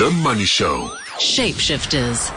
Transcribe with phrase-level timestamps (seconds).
[0.00, 0.88] The Money Show.
[1.18, 2.34] Shapeshifters.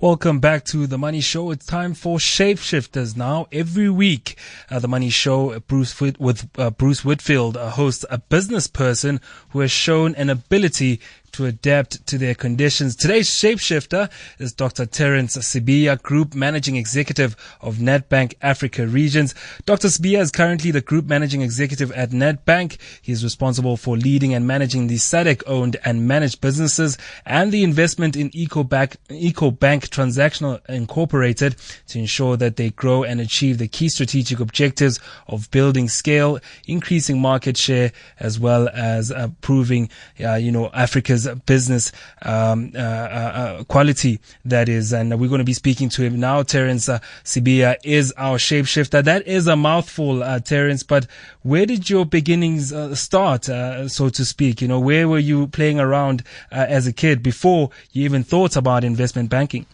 [0.00, 1.52] Welcome back to the Money Show.
[1.52, 3.46] It's time for Shapeshifters now.
[3.52, 4.36] Every week,
[4.68, 9.20] uh, the Money Show, Bruce Whit- with uh, Bruce Whitfield uh, hosts a business person
[9.50, 11.00] who has shown an ability
[11.34, 12.94] to adapt to their conditions.
[12.94, 14.86] Today's shapeshifter is Dr.
[14.86, 19.34] Terence Sibiya, Group Managing Executive of Nedbank Africa Regions.
[19.66, 19.88] Dr.
[19.88, 22.78] Sibiya is currently the Group Managing Executive at Nedbank.
[23.02, 26.96] He is responsible for leading and managing the SADC owned and managed businesses
[27.26, 31.56] and the investment in EcoBank, Ecobank Transnational Incorporated
[31.88, 36.38] to ensure that they grow and achieve the key strategic objectives of building scale,
[36.68, 39.88] increasing market share, as well as improving,
[40.20, 44.92] uh, you know, Africa's business um, uh, uh, quality that is.
[44.92, 46.42] And we're going to be speaking to him now.
[46.42, 49.02] Terence uh, Sibiya is our shapeshifter.
[49.04, 51.06] That is a mouthful, uh, Terence, but
[51.42, 54.62] where did your beginnings uh, start, uh, so to speak?
[54.62, 58.84] You know, where were you playing around as a kid before you even thought about
[58.84, 59.66] investment banking?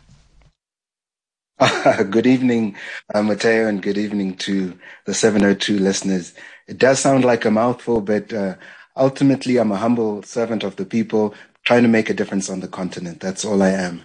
[2.11, 2.75] good evening,
[3.15, 6.33] uh, Mateo, and good evening to the 702 listeners.
[6.67, 8.55] It does sound like a mouthful, but uh,
[9.01, 11.34] ultimately, I'm a humble servant of the people
[11.65, 13.20] trying to make a difference on the continent.
[13.20, 14.03] That's all I am.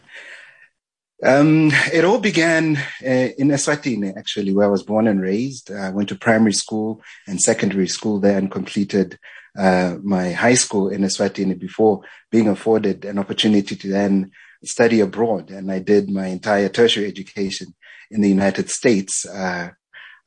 [1.24, 5.72] Um, it all began uh, in Eswatini, actually, where I was born and raised.
[5.72, 9.18] I went to primary school and secondary school there and completed
[9.58, 12.02] uh, my high school in Eswatini before
[12.32, 14.32] being afforded an opportunity to then
[14.64, 15.52] study abroad.
[15.52, 17.74] And I did my entire tertiary education
[18.12, 19.26] in the United States.
[19.26, 19.70] Uh,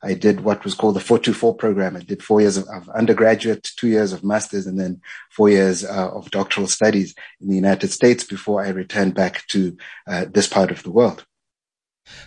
[0.01, 1.97] I did what was called the 424 program.
[1.97, 5.83] I did four years of, of undergraduate, two years of master's, and then four years
[5.83, 10.47] uh, of doctoral studies in the United States before I returned back to uh, this
[10.47, 11.25] part of the world.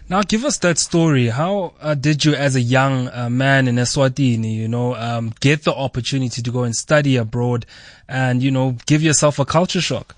[0.08, 1.28] Now, give us that story.
[1.28, 5.64] How uh, did you, as a young uh, man in Eswatini, you know, um, get
[5.64, 7.66] the opportunity to go and study abroad
[8.08, 10.14] and, you know, give yourself a culture shock?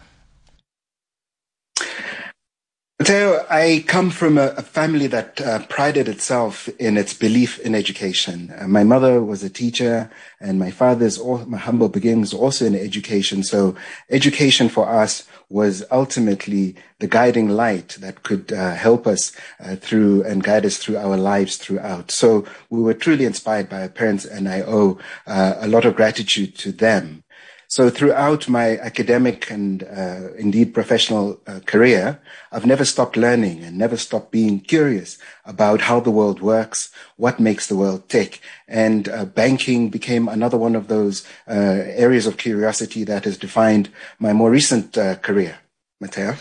[3.00, 7.74] Mateo, I come from a, a family that uh, prided itself in its belief in
[7.74, 8.54] education.
[8.56, 10.08] Uh, my mother was a teacher,
[10.40, 13.42] and my father's all, my humble beginnings also in education.
[13.42, 13.74] So,
[14.10, 20.22] education for us was ultimately the guiding light that could uh, help us uh, through
[20.22, 22.12] and guide us through our lives throughout.
[22.12, 25.96] So, we were truly inspired by our parents, and I owe uh, a lot of
[25.96, 27.23] gratitude to them.
[27.68, 32.20] So throughout my academic and uh, indeed professional uh, career,
[32.52, 37.40] I've never stopped learning and never stopped being curious about how the world works, what
[37.40, 38.40] makes the world tick.
[38.68, 43.88] And uh, banking became another one of those uh, areas of curiosity that has defined
[44.18, 45.58] my more recent uh, career.
[46.00, 46.36] Mateo?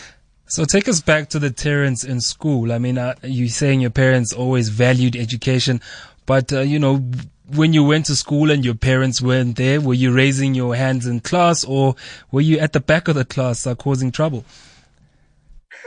[0.46, 2.70] So take us back to the Terence in school.
[2.72, 5.80] I mean, uh, you saying your parents always valued education,
[6.26, 7.02] but you know,
[7.48, 11.06] when you went to school and your parents weren't there, were you raising your hands
[11.06, 11.94] in class or
[12.30, 14.44] were you at the back of the class uh, causing trouble?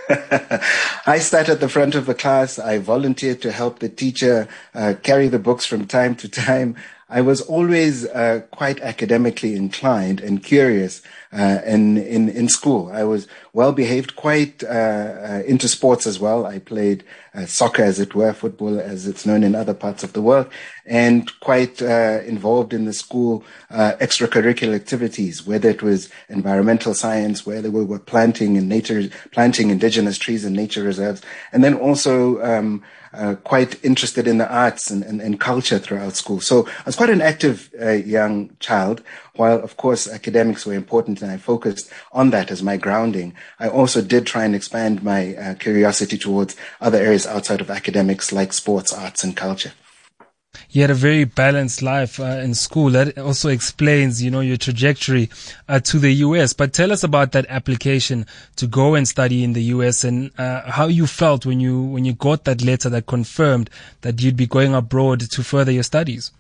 [0.09, 2.59] I sat at the front of the class.
[2.59, 6.75] I volunteered to help the teacher uh, carry the books from time to time.
[7.09, 11.01] I was always uh, quite academically inclined and curious
[11.31, 12.91] uh, in, in, in school.
[12.91, 16.46] I was well behaved, quite uh, uh, into sports as well.
[16.46, 20.12] I played uh, soccer, as it were, football, as it's known in other parts of
[20.12, 20.47] the world,
[20.85, 27.72] and quite uh, involved in the school extracurricular activities, whether it was environmental science, whether
[27.72, 31.22] we were planting in nature, planting indigenous trees in nature reserves,
[31.53, 32.84] and then also um,
[33.17, 36.39] uh, quite interested in the arts and, and, and, culture throughout school.
[36.39, 39.01] So I was quite an active uh, young child.
[39.35, 43.69] While of course academics were important and I focused on that as my grounding, I
[43.69, 48.53] also did try and expand my uh, curiosity towards other areas outside of academics like
[48.53, 49.72] sports, arts, and culture
[50.72, 52.90] you had a very balanced life uh, in school.
[52.90, 55.29] That also explains, you know, your trajectory
[55.68, 56.53] uh, to the US.
[56.53, 58.25] But tell us about that application
[58.56, 62.06] to go and study in the US and uh, how you felt when you when
[62.06, 63.69] you got that letter that confirmed
[64.01, 66.31] that you'd be going abroad to further your studies.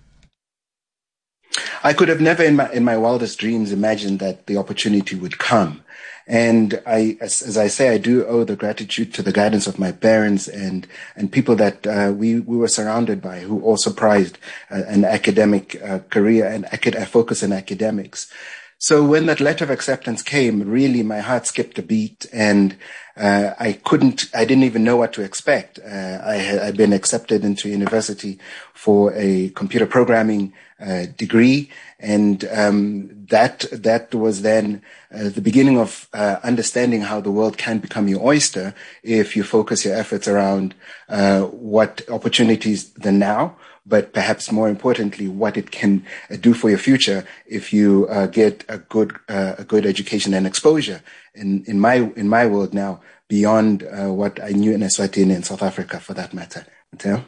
[1.83, 5.37] I could have never, in my in my wildest dreams, imagined that the opportunity would
[5.37, 5.83] come.
[6.27, 9.79] And I, as, as, I say, I do owe the gratitude to the guidance of
[9.79, 10.85] my parents and,
[11.15, 14.37] and people that uh, we, we were surrounded by who also prized
[14.69, 18.29] uh, an academic uh, career and acad- focus in academics.
[18.77, 22.75] So when that letter of acceptance came, really my heart skipped a beat and
[23.15, 25.79] uh, I couldn't, I didn't even know what to expect.
[25.79, 28.37] Uh, I had I'd been accepted into university
[28.73, 34.81] for a computer programming uh, degree, and um, that that was then
[35.11, 39.43] uh, the beginning of uh, understanding how the world can become your oyster if you
[39.43, 40.75] focus your efforts around
[41.09, 43.55] uh, what opportunities the now
[43.87, 48.63] but perhaps more importantly, what it can uh, do for your future if you get
[48.69, 51.01] a good a good education and exposure
[51.33, 52.99] in in my in my world now
[53.29, 56.65] beyond what I knew in Eswatini and South Africa, for that matter.
[56.91, 57.25] Mateo?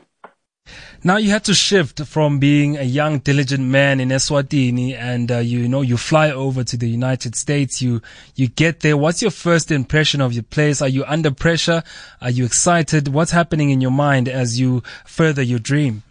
[1.04, 5.38] Now you had to shift from being a young, diligent man in Eswatini and, uh,
[5.38, 7.82] you, know, you fly over to the United States.
[7.82, 8.02] You,
[8.36, 8.98] you get there.
[8.98, 10.82] What's your first impression of your place?
[10.82, 11.84] Are you under pressure?
[12.22, 13.08] Are you excited?
[13.08, 16.04] What's happening in your mind as you further your dream?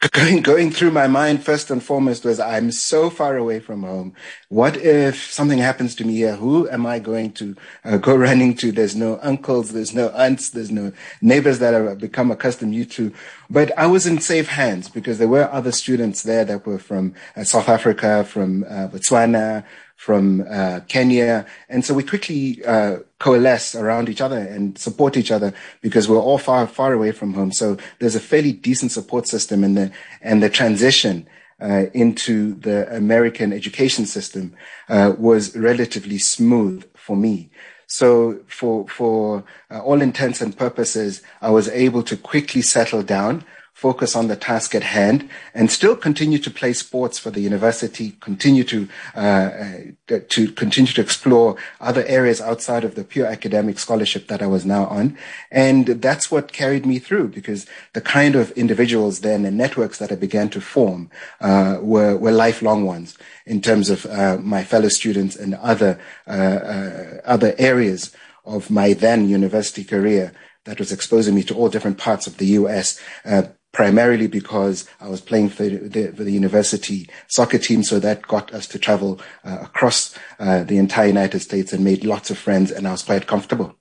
[0.12, 4.14] going going through my mind first and foremost was I'm so far away from home.
[4.48, 6.36] What if something happens to me here?
[6.36, 8.70] Who am I going to uh, go running to?
[8.70, 13.12] There's no uncles, there's no aunts, there's no neighbors that I've become accustomed to.
[13.50, 17.14] But I was in safe hands because there were other students there that were from
[17.36, 19.64] uh, South Africa, from uh, Botswana,
[19.98, 21.44] from uh, Kenya.
[21.68, 26.20] And so we quickly uh, coalesce around each other and support each other because we're
[26.20, 27.50] all far, far away from home.
[27.50, 29.90] So there's a fairly decent support system and the,
[30.22, 31.26] and the transition
[31.60, 34.54] uh, into the American education system
[34.88, 37.50] uh, was relatively smooth for me.
[37.88, 43.44] So for, for uh, all intents and purposes, I was able to quickly settle down
[43.78, 48.16] focus on the task at hand, and still continue to play sports for the university,
[48.18, 53.78] continue to uh, uh, to continue to explore other areas outside of the pure academic
[53.78, 55.16] scholarship that I was now on,
[55.52, 60.10] and that's what carried me through because the kind of individuals then and networks that
[60.10, 61.08] I began to form
[61.40, 63.16] uh, were were lifelong ones
[63.46, 68.10] in terms of uh, my fellow students and other uh, uh, other areas
[68.44, 70.32] of my then university career
[70.64, 73.44] that was exposing me to all different parts of the US, uh,
[73.78, 77.84] primarily because I was playing for the, for the, university soccer team.
[77.84, 82.04] So that got us to travel uh, across uh, the entire United States and made
[82.04, 83.77] lots of friends, and I was quite comfortable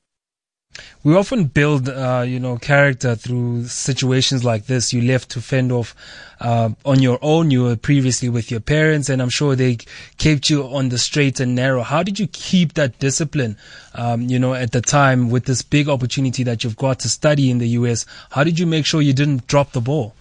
[1.04, 4.92] we often build, uh, you know, character through situations like this.
[4.92, 5.96] You left to fend off
[6.42, 7.50] uh, on your own.
[7.52, 9.78] You were previously with your parents, and I'm sure they
[10.18, 11.82] kept you on the straight and narrow.
[11.84, 13.58] How did you keep that discipline,
[13.94, 17.50] um, you know, at the time with this big opportunity that you've got to study
[17.50, 18.06] in the U.S.?
[18.32, 20.14] How did you make sure you didn't drop the ball?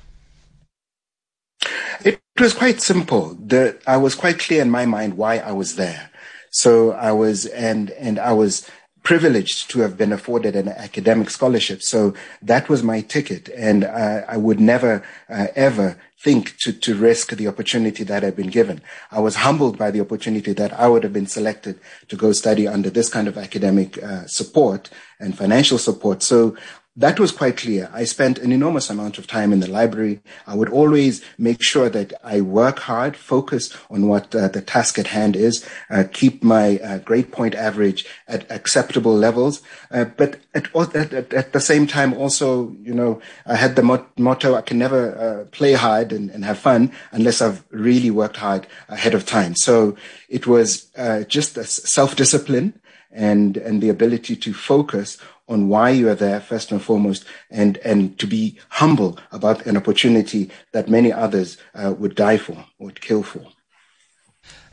[2.05, 3.35] It was quite simple.
[3.35, 6.11] The, I was quite clear in my mind why I was there.
[6.51, 8.71] So I was, and, and I was,
[9.07, 11.81] privileged to have been afforded an academic scholarship.
[11.81, 12.13] So
[12.43, 13.49] that was my ticket.
[13.51, 14.95] And uh, I would never,
[15.31, 18.83] uh, ever think to, to risk the opportunity that I've been given.
[19.13, 22.67] I was humbled by the opportunity that I would have been selected to go study
[22.67, 26.25] under this kind of academic uh, support and financial support.
[26.25, 26.57] So
[26.97, 27.91] that was quite clear.
[27.93, 30.21] I spent an enormous amount of time in the library.
[30.47, 34.99] I would always make sure that I work hard, focus on what uh, the task
[34.99, 39.61] at hand is, uh, keep my uh, grade point average at acceptable levels.
[39.91, 44.19] Uh, but at, at, at, the same time, also, you know, I had the mot-
[44.19, 48.37] motto, I can never uh, play hard and, and, have fun unless I've really worked
[48.37, 49.55] hard ahead of time.
[49.55, 49.97] So
[50.29, 56.15] it was uh, just self-discipline and, and the ability to focus on why you are
[56.15, 61.57] there first and foremost and, and to be humble about an opportunity that many others
[61.75, 63.43] uh, would die for, would kill for.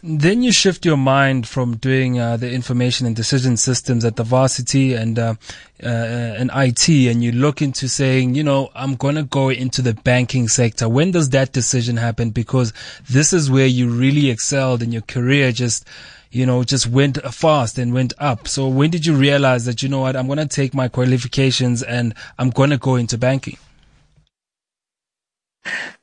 [0.05, 4.23] Then you shift your mind from doing uh, the information and decision systems at the
[4.25, 5.35] varsity and uh,
[5.81, 9.93] uh, and IT, and you look into saying, you know, I'm to go into the
[9.93, 10.89] banking sector.
[10.89, 12.31] When does that decision happen?
[12.31, 12.73] Because
[13.09, 15.53] this is where you really excelled in your career.
[15.53, 15.87] Just
[16.33, 18.47] you know, just went fast and went up.
[18.47, 21.83] So when did you realize that, you know what, I'm going to take my qualifications
[21.83, 23.57] and I'm going to go into banking?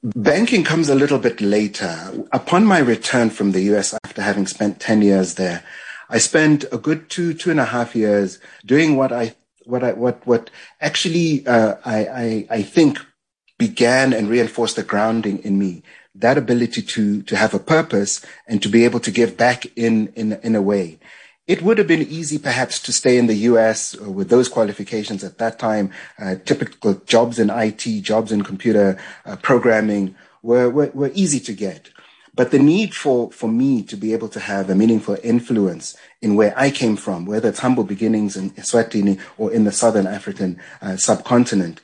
[0.02, 2.25] Banking comes a little bit later.
[2.32, 5.64] Upon my return from the US after having spent 10 years there,
[6.08, 9.34] I spent a good two, two and a half years doing what I,
[9.64, 10.49] what I, what, what
[10.80, 12.99] actually, uh, I, I, I think
[13.58, 15.82] began and reinforced the grounding in me
[16.14, 20.12] that ability to to have a purpose and to be able to give back in
[20.16, 20.98] in in a way.
[21.46, 23.96] It would have been easy, perhaps, to stay in the U.S.
[23.96, 25.90] with those qualifications at that time.
[26.16, 31.52] Uh, typical jobs in IT, jobs in computer uh, programming were, were were easy to
[31.52, 31.90] get.
[32.34, 36.36] But the need for, for me to be able to have a meaningful influence in
[36.36, 40.60] where I came from, whether it's humble beginnings in Eswatini or in the Southern African
[40.80, 41.80] uh, subcontinent,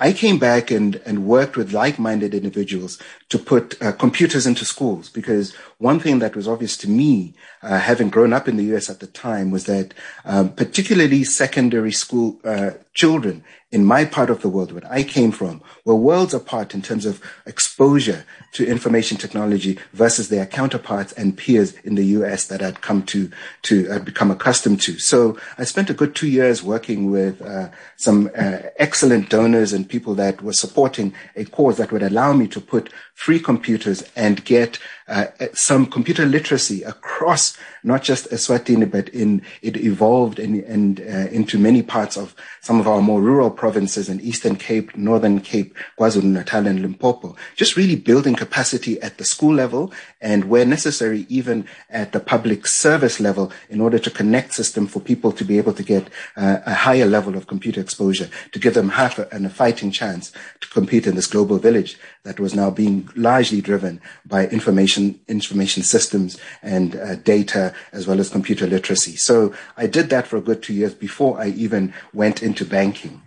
[0.00, 5.10] I came back and, and worked with like-minded individuals to put uh, computers into schools
[5.10, 8.90] because one thing that was obvious to me, uh, having grown up in the US
[8.90, 9.94] at the time, was that
[10.26, 15.30] um, particularly secondary school uh, children in my part of the world, where I came
[15.30, 21.38] from, were worlds apart in terms of exposure to information technology versus their counterparts and
[21.38, 23.30] peers in the US that I'd come to,
[23.62, 24.98] to uh, become accustomed to.
[24.98, 29.88] So I spent a good two years working with uh, some uh, excellent donors and
[29.88, 34.42] people that were supporting a cause that would allow me to put free computers and
[34.46, 40.98] get uh, some computer literacy across not just Eswatini, but in it evolved and in,
[41.06, 45.40] uh, into many parts of some of our more rural provinces in Eastern Cape, Northern
[45.40, 47.36] Cape, KwaZulu-Natal and Limpopo.
[47.56, 52.66] Just really building capacity at the school level and where necessary, even at the public
[52.66, 56.58] service level in order to connect system for people to be able to get uh,
[56.64, 60.32] a higher level of computer exposure, to give them half a, and a fighting chance
[60.60, 65.82] to compete in this global village that was now being largely driven by information, information
[65.82, 69.16] systems and uh, data as well as computer literacy.
[69.16, 73.22] So I did that for a good two years before I even went into banking.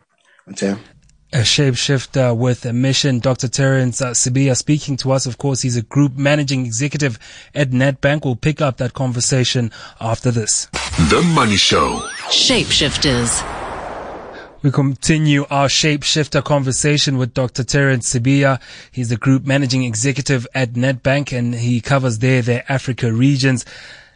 [0.46, 0.78] Mateo?
[1.34, 3.20] a shapeshifter with a mission.
[3.20, 3.48] Dr.
[3.48, 5.25] Terence uh, Sibiya speaking to us.
[5.25, 7.18] Of course, he's a group managing executive
[7.56, 8.24] at Nedbank.
[8.24, 10.68] We'll pick up that conversation after this.
[11.10, 12.00] The Money Show.
[12.30, 13.52] Shapeshifters.
[14.63, 17.65] We continue our shapeshifter conversation with Dr.
[17.65, 18.62] Terence Sibiya.
[18.93, 23.65] He's the group managing executive at Nedbank and he covers there their Africa regions.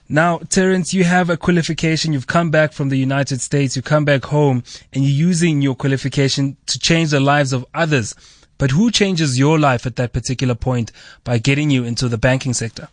[0.08, 2.14] Now, Terence, you have a qualification.
[2.14, 3.76] You've come back from the United States.
[3.76, 4.64] You come back home
[4.94, 8.16] and you're using your qualification to change the lives of others.
[8.58, 10.94] But who changes your life at that particular point
[11.26, 12.88] by getting you into the banking sector?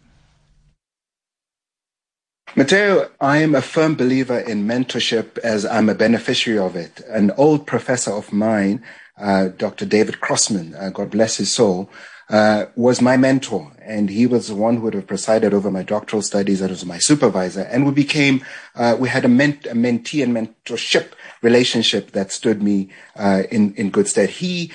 [2.56, 7.00] Mateo, I am a firm believer in mentorship as I'm a beneficiary of it.
[7.08, 8.80] An old professor of mine,
[9.18, 9.84] uh, Dr.
[9.84, 11.90] David Crossman, uh, God bless his soul,
[12.30, 13.72] uh, was my mentor.
[13.82, 16.86] And he was the one who would have presided over my doctoral studies and was
[16.86, 17.62] my supervisor.
[17.62, 18.44] And we became,
[18.76, 21.08] uh, we had a, ment- a, mentee and mentorship
[21.42, 24.30] relationship that stood me uh, in, in good stead.
[24.30, 24.70] He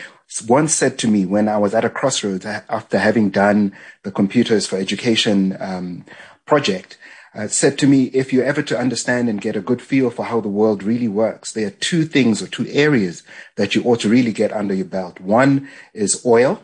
[0.50, 4.68] once said to me when I was at a crossroads after having done the Computers
[4.68, 6.04] for Education um,
[6.46, 6.98] project,
[7.40, 10.26] uh, said to me, if you're ever to understand and get a good feel for
[10.26, 13.24] how the world really works, there are two things or two areas
[13.56, 15.22] that you ought to really get under your belt.
[15.22, 16.62] One is oil.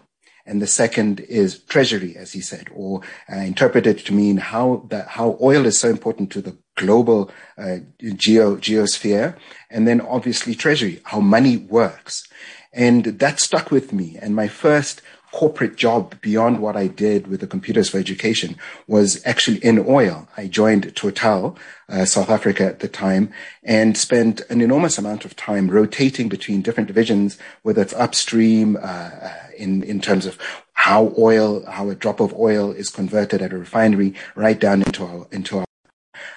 [0.47, 3.01] And the second is treasury, as he said, or
[3.31, 7.77] uh, interpreted to mean how that how oil is so important to the global uh,
[8.15, 9.35] geo geosphere,
[9.71, 12.27] and then obviously treasury, how money works,
[12.71, 14.19] and that stuck with me.
[14.21, 15.01] And my first
[15.35, 18.55] corporate job beyond what I did with the Computers for Education
[18.87, 20.29] was actually in oil.
[20.37, 21.57] I joined Total,
[21.89, 26.61] uh, South Africa at the time, and spent an enormous amount of time rotating between
[26.61, 30.37] different divisions, whether it's upstream, uh, uh, in, in terms of
[30.71, 35.03] how oil, how a drop of oil is converted at a refinery, right down into
[35.03, 35.65] our, into our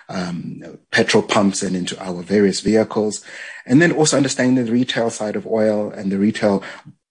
[0.08, 3.24] um, petrol pumps and into our various vehicles.
[3.64, 6.64] And then also understanding the retail side of oil and the retail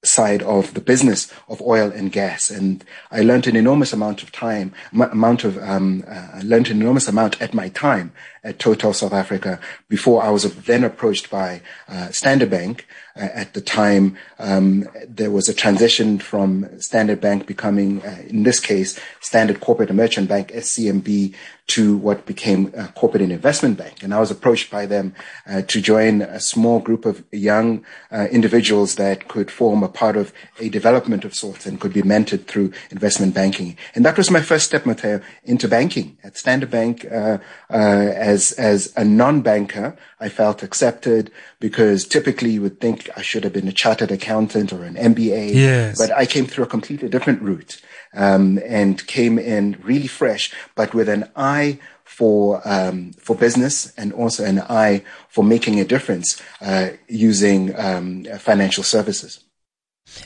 [0.03, 2.49] side of the business of oil and gas.
[2.49, 7.07] And I learned an enormous amount of time, amount of, um, uh, learned an enormous
[7.07, 8.13] amount at my time
[8.47, 12.87] at Total South Africa before I was then approached by uh, Standard Bank.
[13.15, 18.43] Uh, at the time, um, there was a transition from Standard Bank becoming, uh, in
[18.43, 21.33] this case, Standard Corporate and Merchant Bank, SCMB,
[21.67, 24.01] to what became a corporate and investment bank.
[24.01, 25.13] And I was approached by them
[25.45, 30.15] uh, to join a small group of young uh, individuals that could form a part
[30.15, 33.77] of a development of sorts and could be mentored through investment banking.
[33.95, 37.05] And that was my first step, Mateo, into banking at Standard Bank.
[37.11, 37.39] Uh,
[37.69, 39.89] uh as as a non-banker,
[40.19, 44.71] I felt accepted because typically you would think I should have been a chartered accountant
[44.73, 45.53] or an MBA.
[45.53, 45.97] Yes.
[45.97, 47.73] But I came through a completely different route
[48.13, 50.43] um, and came in really fresh,
[50.75, 55.85] but with an eye for um, for business and also an eye for making a
[55.85, 59.31] difference uh, using um, financial services.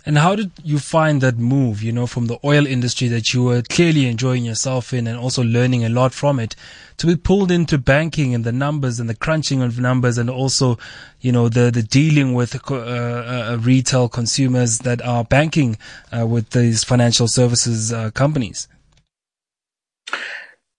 [0.05, 3.43] And how did you find that move, you know, from the oil industry that you
[3.43, 6.55] were clearly enjoying yourself in and also learning a lot from it
[6.97, 10.77] to be pulled into banking and the numbers and the crunching of numbers and also,
[11.19, 15.77] you know, the, the dealing with uh, uh, retail consumers that are banking
[16.11, 18.67] uh, with these financial services uh, companies?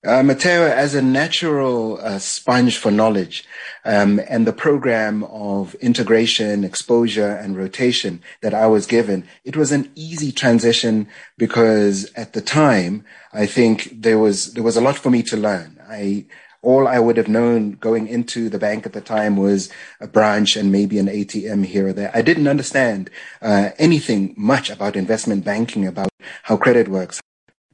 [0.04, 3.44] Uh, Mateo, as a natural uh, sponge for knowledge,
[3.84, 9.70] um, and the program of integration, exposure, and rotation that I was given, it was
[9.70, 11.06] an easy transition
[11.38, 15.36] because at the time, I think there was there was a lot for me to
[15.36, 15.80] learn.
[15.88, 16.26] I
[16.62, 20.56] all I would have known going into the bank at the time was a branch
[20.56, 22.10] and maybe an ATM here or there.
[22.12, 23.08] I didn't understand
[23.40, 26.08] uh, anything much about investment banking, about
[26.42, 27.20] how credit works,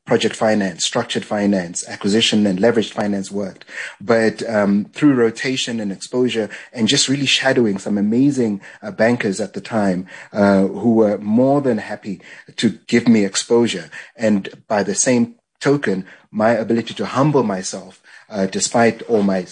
[0.08, 3.66] project finance, structured finance, acquisition and leveraged finance worked.
[4.00, 9.52] But um, through rotation and exposure and just really shadowing some amazing uh, bankers at
[9.52, 12.22] the time uh, who were more than happy
[12.56, 13.90] to give me exposure.
[14.16, 19.46] And by the same token, my ability to humble myself, uh, despite all my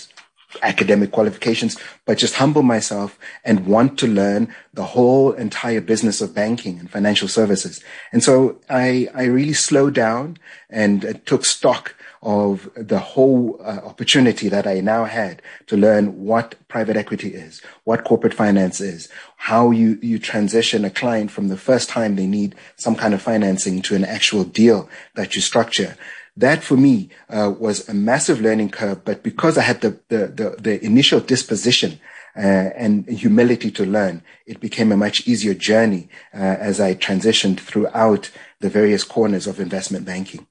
[0.63, 6.35] academic qualifications, but just humble myself and want to learn the whole entire business of
[6.35, 7.83] banking and financial services.
[8.13, 10.39] And so I, I really slowed down
[10.71, 16.25] and uh, took stock of the whole uh, opportunity that I now had to learn
[16.25, 21.49] what private equity is, what corporate finance is, how you, you transition a client from
[21.49, 25.41] the first time they need some kind of financing to an actual deal that you
[25.41, 25.97] structure
[26.37, 29.05] that for me uh, was a massive learning curve.
[29.05, 32.01] But because I had the the, the, the initial disposition
[32.37, 32.41] uh,
[32.77, 38.31] and humility to learn, it became a much easier journey uh, as I transitioned throughout
[38.61, 40.47] the various corners of investment banking.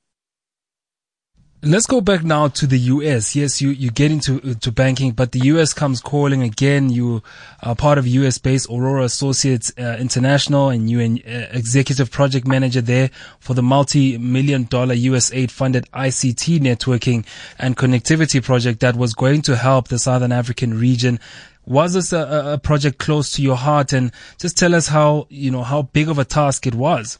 [1.62, 3.36] Let's go back now to the US.
[3.36, 6.92] Yes, you, you get into to banking, but the US comes calling again.
[6.92, 7.24] You
[7.64, 12.46] are part of US based Aurora Associates uh, International and you're an uh, executive project
[12.46, 13.10] manager there
[13.40, 17.26] for the multi-million dollar USAID funded ICT networking
[17.58, 21.20] and connectivity project that was going to help the Southern African region.
[21.66, 23.92] Was this a, a project close to your heart?
[23.92, 27.18] And just tell us how, you know, how big of a task it was.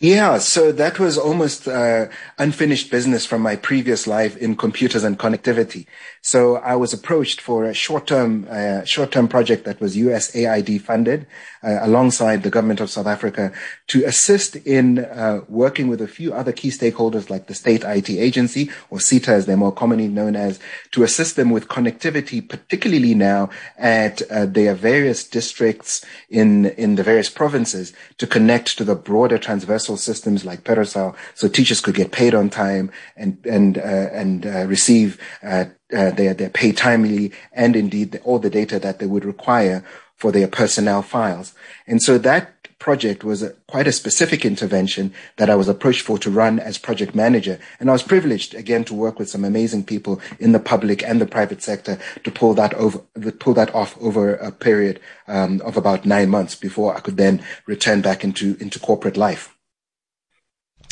[0.00, 2.06] Yeah, so that was almost uh,
[2.38, 5.86] unfinished business from my previous life in computers and connectivity.
[6.22, 11.26] So I was approached for a short-term, uh, short-term project that was USAID funded
[11.64, 13.50] uh, alongside the government of South Africa
[13.88, 18.08] to assist in uh, working with a few other key stakeholders like the State IT
[18.08, 20.60] Agency or SITA as they're more commonly known as
[20.92, 27.02] to assist them with connectivity, particularly now at uh, their various districts in, in the
[27.02, 32.12] various provinces to connect to the broader transversal systems like PERSAL so teachers could get
[32.12, 37.76] paid on time and, and, uh, and uh, receive uh, their, their pay timely and
[37.76, 39.84] indeed all the data that they would require
[40.16, 41.54] for their personnel files.
[41.86, 46.18] And so that project was a, quite a specific intervention that I was approached for
[46.18, 47.58] to run as project manager.
[47.80, 51.20] And I was privileged again to work with some amazing people in the public and
[51.20, 52.98] the private sector to pull that over,
[53.40, 57.42] pull that off over a period um, of about nine months before I could then
[57.66, 59.54] return back into, into corporate life.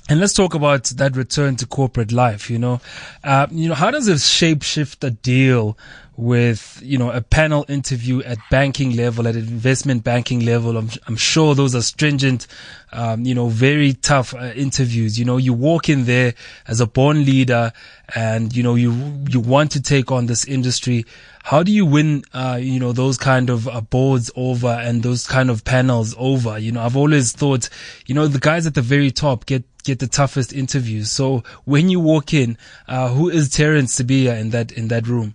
[0.09, 2.49] And let's talk about that return to corporate life.
[2.49, 2.81] You know,
[3.25, 5.77] uh, you know, how does it shape shift a shapeshifter deal
[6.17, 10.76] with, you know, a panel interview at banking level, at investment banking level.
[10.76, 12.47] I'm, I'm sure those are stringent,
[12.93, 15.19] um, you know, very tough uh, interviews.
[15.19, 16.35] You know, you walk in there
[16.67, 17.73] as a born leader
[18.15, 18.93] and, you know, you,
[19.29, 21.05] you want to take on this industry.
[21.45, 25.26] How do you win, uh, you know, those kind of uh, boards over and those
[25.26, 26.59] kind of panels over?
[26.59, 27.69] You know, I've always thought,
[28.07, 31.11] you know, the guys at the very top get, get the toughest interviews.
[31.11, 32.57] So when you walk in,
[32.89, 35.35] uh, who is Terence Sibiya in that, in that room?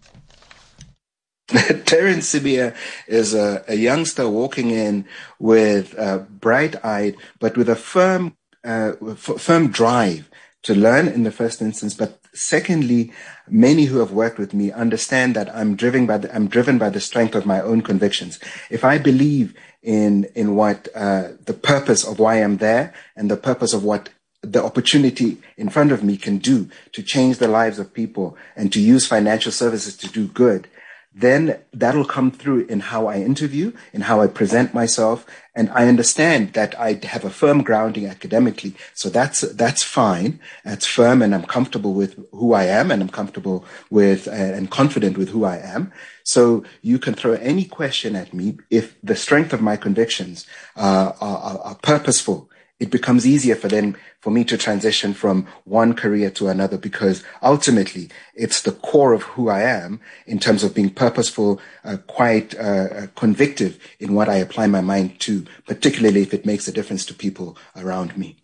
[1.85, 2.75] Terence Sibiya
[3.07, 5.05] is a, a, youngster walking in
[5.37, 10.29] with uh, bright-eyed, but with a firm, uh, f- firm drive
[10.63, 11.93] to learn in the first instance.
[11.93, 13.11] But secondly,
[13.49, 16.89] many who have worked with me understand that I'm driven by the, I'm driven by
[16.89, 18.39] the strength of my own convictions.
[18.69, 23.37] If I believe in in what uh, the purpose of why I'm there and the
[23.37, 24.09] purpose of what
[24.41, 28.71] the opportunity in front of me can do to change the lives of people and
[28.73, 30.67] to use financial services to do good,
[31.13, 35.25] then that'll come through in how I interview, in how I present myself.
[35.53, 38.75] And I understand that I have a firm grounding academically.
[38.93, 40.39] So that's, that's fine.
[40.63, 44.71] That's firm and I'm comfortable with who I am and I'm comfortable with uh, and
[44.71, 45.91] confident with who I am.
[46.23, 50.45] So you can throw any question at me if the strength of my convictions
[50.77, 52.49] uh, are, are, are purposeful
[52.81, 57.23] it becomes easier for them for me to transition from one career to another because
[57.43, 62.57] ultimately it's the core of who I am in terms of being purposeful, uh, quite
[62.57, 66.71] uh, uh convictive in what I apply my mind to, particularly if it makes a
[66.71, 68.40] difference to people around me.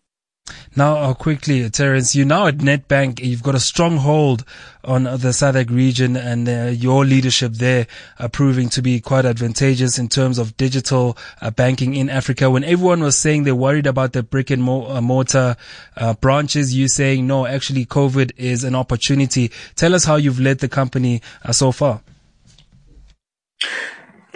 [0.76, 4.46] Now, uh, quickly, Terence, you now at Nedbank, you've got a strong hold
[4.84, 7.88] on the SADC region and uh, your leadership there
[8.20, 12.50] are proving to be quite advantageous in terms of digital uh, banking in Africa.
[12.50, 15.58] When everyone was saying they're worried about the brick and uh, mortar
[15.96, 19.52] uh, branches, you saying, no, actually COVID is an opportunity.
[19.76, 22.02] Tell us how you've led the company uh, so far.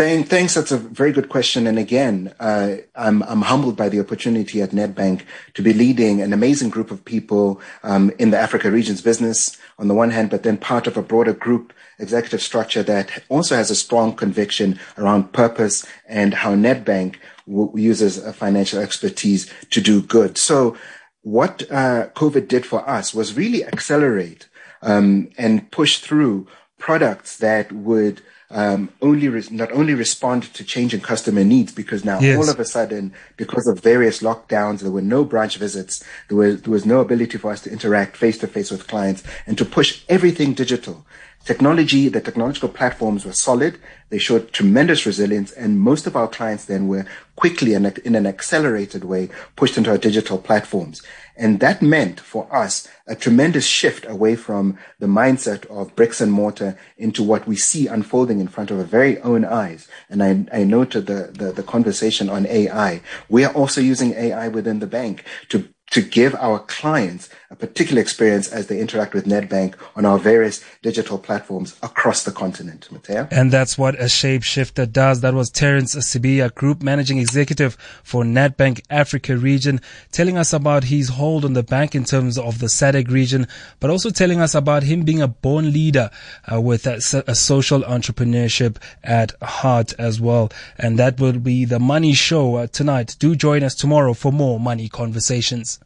[0.02, 0.56] Thanks.
[0.56, 1.68] That's a very good question.
[1.68, 5.22] And again, uh, I'm, I'm humbled by the opportunity at Nedbank
[5.54, 9.88] to be leading an amazing group of people um, in the Africa regions business on
[9.88, 13.70] the one hand, but then part of a broader group executive structure that also has
[13.70, 20.36] a strong conviction around purpose and how Nedbank w- uses financial expertise to do good.
[20.36, 20.76] So
[21.22, 24.50] what uh, COVID did for us was really accelerate
[24.82, 26.48] um, and push through
[26.80, 32.20] products that would um, only re- not only respond to changing customer needs because now
[32.20, 32.38] yes.
[32.38, 36.62] all of a sudden, because of various lockdowns, there were no branch visits, there was
[36.62, 39.66] there was no ability for us to interact face to face with clients, and to
[39.66, 41.06] push everything digital.
[41.44, 43.80] Technology, the technological platforms were solid.
[44.10, 48.28] They showed tremendous resilience, and most of our clients then were quickly and in an
[48.28, 51.02] accelerated way pushed into our digital platforms.
[51.42, 56.32] And that meant for us a tremendous shift away from the mindset of bricks and
[56.32, 59.88] mortar into what we see unfolding in front of our very own eyes.
[60.08, 63.02] And I, I noted the, the, the conversation on AI.
[63.28, 68.02] We are also using AI within the bank to to give our clients a particular
[68.02, 73.28] experience as they interact with Nedbank on our various digital platforms across the continent, Mateo.
[73.30, 75.20] And that's what a shapeshifter does.
[75.20, 79.82] That was Terence Sibiya, Group Managing Executive for Nedbank Africa region,
[80.14, 83.48] telling us about his hold on the bank in terms of the SADC region,
[83.82, 86.10] but also telling us about him being a born leader
[86.52, 90.50] uh, with a, a social entrepreneurship at heart as well.
[90.78, 93.18] And that will be the Money Show uh, tonight.
[93.20, 95.82] Do join us tomorrow for more money conversations.